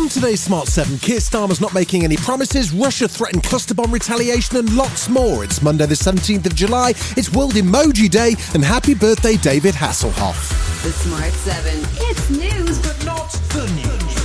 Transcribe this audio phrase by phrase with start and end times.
[0.00, 4.56] On today's Smart 7, Keir Starmer's not making any promises, Russia threatened cluster bomb retaliation,
[4.56, 5.44] and lots more.
[5.44, 10.82] It's Monday, the 17th of July, it's World Emoji Day, and happy birthday, David Hasselhoff.
[10.82, 11.80] The Smart 7.
[12.08, 14.20] It's news, but not the news.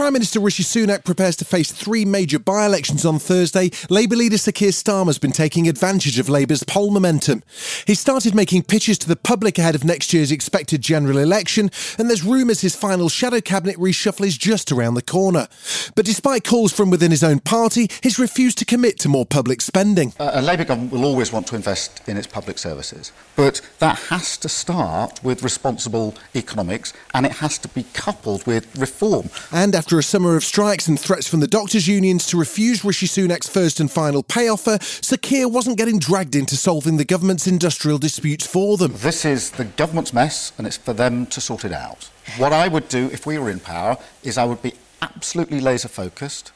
[0.00, 4.38] Prime Minister Rishi Sunak prepares to face three major by elections on Thursday, Labour leader
[4.38, 7.42] Sir Keir Starmer has been taking advantage of Labour's poll momentum.
[7.86, 12.08] He started making pitches to the public ahead of next year's expected general election, and
[12.08, 15.48] there's rumours his final shadow cabinet reshuffle is just around the corner.
[15.94, 19.60] But despite calls from within his own party, he's refused to commit to more public
[19.60, 20.14] spending.
[20.18, 23.98] Uh, a Labour government will always want to invest in its public services, but that
[23.98, 29.28] has to start with responsible economics and it has to be coupled with reform.
[29.52, 32.84] And and after a summer of strikes and threats from the doctors' unions to refuse
[32.84, 37.04] Rishi Sunak's first and final pay offer, Sir Keir wasn't getting dragged into solving the
[37.04, 38.92] government's industrial disputes for them.
[38.94, 42.08] This is the government's mess, and it's for them to sort it out.
[42.38, 45.88] What I would do if we were in power is I would be absolutely laser
[45.88, 46.52] focused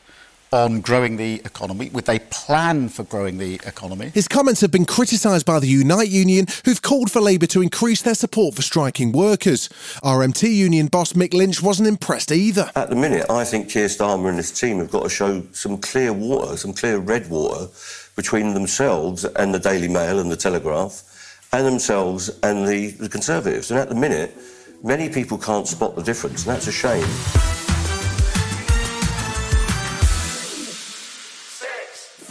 [0.54, 4.10] on growing the economy, with a plan for growing the economy.
[4.14, 8.02] His comments have been criticised by the Unite Union, who've called for Labour to increase
[8.02, 9.68] their support for striking workers.
[10.02, 12.70] RMT Union boss Mick Lynch wasn't impressed either.
[12.76, 15.78] At the minute, I think Keir Starmer and his team have got to show some
[15.78, 17.66] clear water, some clear red water
[18.14, 21.02] between themselves and the Daily Mail and the Telegraph,
[21.52, 23.70] and themselves and the, the Conservatives.
[23.70, 24.36] And at the minute,
[24.84, 27.53] many people can't spot the difference, and that's a shame.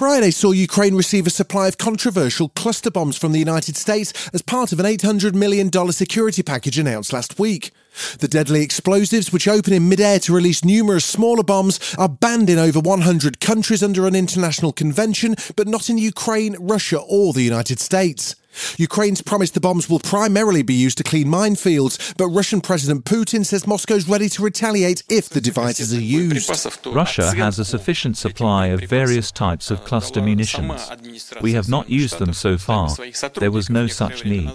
[0.03, 4.41] Friday saw Ukraine receive a supply of controversial cluster bombs from the United States as
[4.41, 7.71] part of an $800 million security package announced last week.
[8.19, 12.57] The deadly explosives, which open in midair to release numerous smaller bombs, are banned in
[12.57, 17.79] over 100 countries under an international convention, but not in Ukraine, Russia, or the United
[17.79, 18.35] States.
[18.77, 23.45] Ukraine's promised the bombs will primarily be used to clean minefields, but Russian President Putin
[23.45, 26.49] says Moscow's ready to retaliate if the devices are used.
[26.85, 30.89] Russia has a sufficient supply of various types of cluster munitions.
[31.41, 32.89] We have not used them so far.
[33.35, 34.51] There was no such need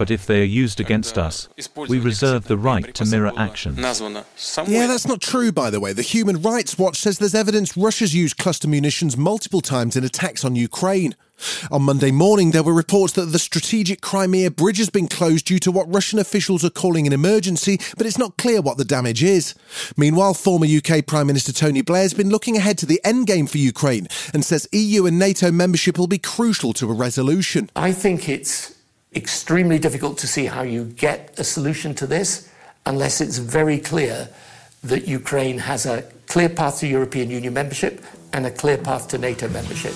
[0.00, 1.46] but if they are used against us,
[1.76, 3.76] we reserve the right to mirror actions.
[3.76, 5.92] Yeah, that's not true, by the way.
[5.92, 10.42] The Human Rights Watch says there's evidence Russia's used cluster munitions multiple times in attacks
[10.42, 11.16] on Ukraine.
[11.70, 15.58] On Monday morning, there were reports that the strategic Crimea bridge has been closed due
[15.58, 19.22] to what Russian officials are calling an emergency, but it's not clear what the damage
[19.22, 19.54] is.
[19.98, 23.58] Meanwhile, former UK Prime Minister Tony Blair has been looking ahead to the endgame for
[23.58, 27.68] Ukraine and says EU and NATO membership will be crucial to a resolution.
[27.76, 28.79] I think it's
[29.14, 32.48] extremely difficult to see how you get a solution to this
[32.86, 34.28] unless it's very clear
[34.84, 39.18] that Ukraine has a clear path to European Union membership and a clear path to
[39.18, 39.94] NATO membership.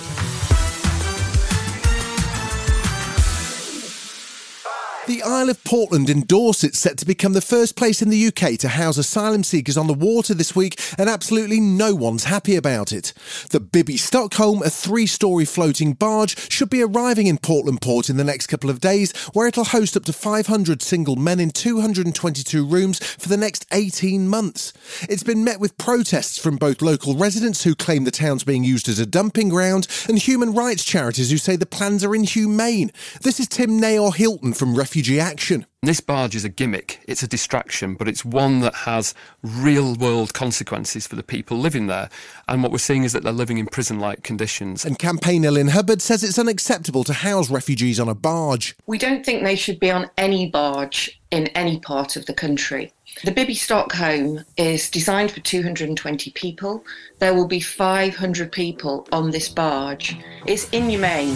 [5.07, 8.57] The Isle of Portland in Dorset set to become the first place in the UK
[8.57, 12.91] to house asylum seekers on the water this week, and absolutely no one's happy about
[12.91, 13.13] it.
[13.51, 18.17] The Bibby Stockholm, a three story floating barge, should be arriving in Portland Port in
[18.17, 22.65] the next couple of days, where it'll host up to 500 single men in 222
[22.65, 24.73] rooms for the next 18 months.
[25.07, 28.89] It's been met with protests from both local residents who claim the town's being used
[28.89, 32.91] as a dumping ground and human rights charities who say the plans are inhumane.
[33.21, 35.65] This is Tim Naor Hilton from Refugee refugee action.
[35.83, 39.13] This barge is a gimmick, it's a distraction, but it's one that has
[39.43, 42.09] real world consequences for the people living there.
[42.47, 44.85] And what we're seeing is that they're living in prison like conditions.
[44.85, 48.77] And campaigner Lynn Hubbard says it's unacceptable to house refugees on a barge.
[48.85, 52.93] We don't think they should be on any barge in any part of the country.
[53.25, 56.85] The Bibby Stockholm is designed for 220 people.
[57.19, 60.15] There will be 500 people on this barge.
[60.45, 61.35] It's inhumane.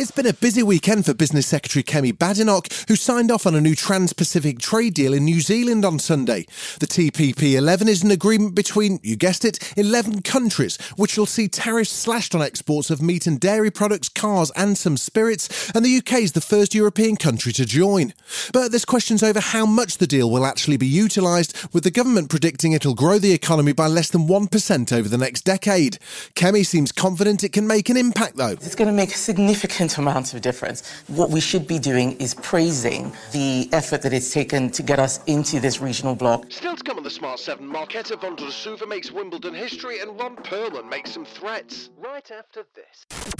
[0.00, 3.60] It's been a busy weekend for Business Secretary Kemi Badenoch, who signed off on a
[3.60, 6.46] new Trans Pacific trade deal in New Zealand on Sunday.
[6.78, 11.48] The TPP 11 is an agreement between, you guessed it, 11 countries, which will see
[11.48, 15.98] tariffs slashed on exports of meat and dairy products, cars, and some spirits, and the
[15.98, 18.14] UK is the first European country to join.
[18.54, 22.30] But there's questions over how much the deal will actually be utilised, with the government
[22.30, 25.98] predicting it'll grow the economy by less than 1% over the next decade.
[26.36, 28.52] Kemi seems confident it can make an impact, though.
[28.52, 31.02] It's going to make a significant amount of difference.
[31.08, 35.20] What we should be doing is praising the effort that it's taken to get us
[35.26, 36.46] into this regional block.
[36.50, 40.88] Still to come on the Smart 7, Marketa Vondrousova makes Wimbledon history and Ron Perlman
[40.88, 41.90] makes some threats.
[41.98, 43.39] Right after this.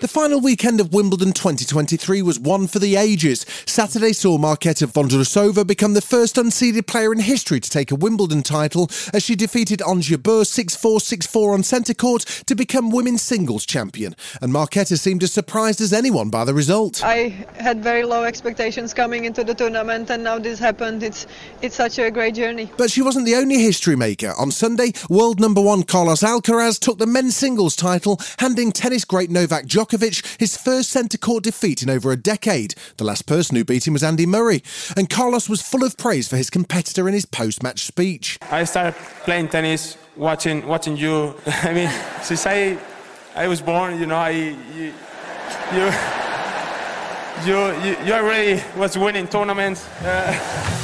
[0.00, 3.44] The final weekend of Wimbledon 2023 was one for the ages.
[3.66, 8.44] Saturday saw Marketa Vondrousova become the first unseeded player in history to take a Wimbledon
[8.44, 13.66] title as she defeated Ons Jabeur 6-4, 6-4 on centre court to become women's singles
[13.66, 14.14] champion.
[14.40, 17.02] And Marketa seemed as surprised as anyone by the result.
[17.02, 21.02] I had very low expectations coming into the tournament and now this happened.
[21.02, 21.26] It's
[21.60, 22.70] it's such a great journey.
[22.76, 24.32] But she wasn't the only history maker.
[24.38, 29.28] On Sunday, world number one Carlos Alcaraz took the men's singles title, handing tennis great
[29.28, 32.74] Novak Djokovic his first centre court defeat in over a decade.
[32.96, 34.62] The last person who beat him was Andy Murray.
[34.96, 38.38] And Carlos was full of praise for his competitor in his post match speech.
[38.50, 38.94] I started
[39.24, 41.34] playing tennis watching watching you.
[41.46, 41.90] I mean,
[42.22, 42.78] since I
[43.34, 44.92] I was born, you know, I you
[45.72, 45.92] you
[47.46, 49.86] you, you, you already was winning tournaments.
[50.02, 50.74] Uh,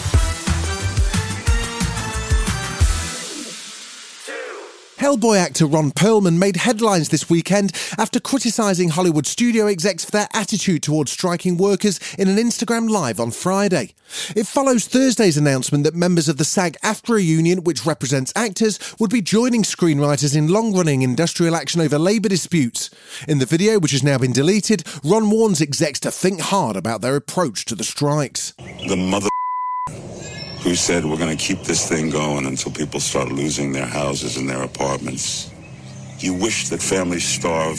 [5.04, 10.28] Hellboy actor Ron Perlman made headlines this weekend after criticising Hollywood studio execs for their
[10.32, 13.92] attitude towards striking workers in an Instagram Live on Friday.
[14.34, 19.10] It follows Thursday's announcement that members of the SAG AFTRA union, which represents actors, would
[19.10, 22.88] be joining screenwriters in long running industrial action over labour disputes.
[23.28, 27.02] In the video, which has now been deleted, Ron warns execs to think hard about
[27.02, 28.52] their approach to the strikes.
[28.88, 29.28] The mother
[30.64, 34.38] who said we're going to keep this thing going until people start losing their houses
[34.38, 35.52] and their apartments.
[36.20, 37.78] You wish that families starve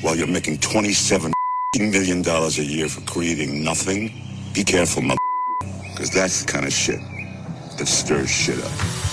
[0.00, 1.32] while you're making $27
[1.78, 4.12] million a year for creating nothing?
[4.52, 5.20] Be careful, mother,
[5.92, 6.98] because that's the kind of shit
[7.78, 9.05] that stirs shit up.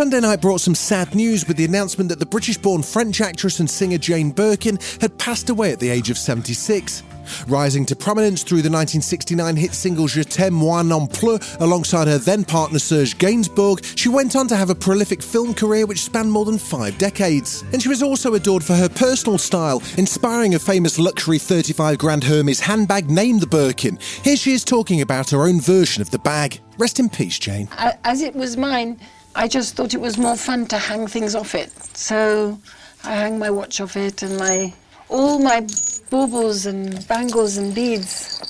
[0.00, 3.60] Sunday night brought some sad news with the announcement that the British born French actress
[3.60, 7.02] and singer Jane Birkin had passed away at the age of 76.
[7.46, 12.16] Rising to prominence through the 1969 hit single Je t'aime moi non plus alongside her
[12.16, 16.32] then partner Serge Gainsbourg, she went on to have a prolific film career which spanned
[16.32, 17.62] more than five decades.
[17.74, 22.24] And she was also adored for her personal style, inspiring a famous luxury 35 grand
[22.24, 23.98] Hermes handbag named the Birkin.
[24.24, 26.58] Here she is talking about her own version of the bag.
[26.78, 27.68] Rest in peace, Jane.
[28.02, 28.98] As it was mine,
[29.34, 31.70] I just thought it was more fun to hang things off it.
[31.96, 32.58] So
[33.04, 34.72] I hang my watch off it and my
[35.08, 35.66] all my
[36.10, 38.40] baubles and bangles and beads.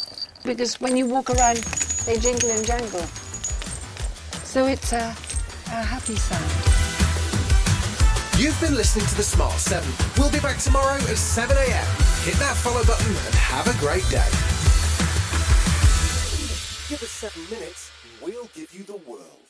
[0.44, 1.58] Because when you walk around,
[2.06, 3.06] they jingle and jangle.
[4.44, 5.14] So it's a,
[5.66, 6.44] a happy sound.
[8.40, 9.86] You've been listening to The Smart 7.
[10.16, 11.86] We'll be back tomorrow at 7 a.m.
[12.24, 14.28] Hit that follow button and have a great day.
[16.88, 19.49] Give us seven minutes, we'll give you the world.